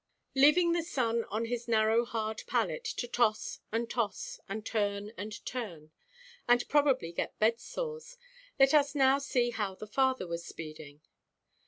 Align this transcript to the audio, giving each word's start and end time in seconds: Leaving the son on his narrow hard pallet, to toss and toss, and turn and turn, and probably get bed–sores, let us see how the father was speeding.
Leaving 0.33 0.71
the 0.71 0.81
son 0.81 1.25
on 1.25 1.45
his 1.45 1.67
narrow 1.67 2.03
hard 2.05 2.41
pallet, 2.47 2.83
to 2.83 3.07
toss 3.07 3.59
and 3.71 3.87
toss, 3.87 4.39
and 4.49 4.65
turn 4.65 5.11
and 5.15 5.45
turn, 5.45 5.91
and 6.47 6.67
probably 6.67 7.11
get 7.11 7.37
bed–sores, 7.37 8.17
let 8.59 8.73
us 8.73 8.93
see 9.23 9.51
how 9.51 9.75
the 9.75 9.85
father 9.85 10.25
was 10.25 10.43
speeding. 10.43 11.01